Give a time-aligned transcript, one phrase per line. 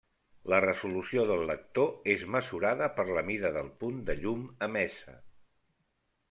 [0.51, 5.15] La resolució del lector és mesurada per la mida del punt de llum emesa.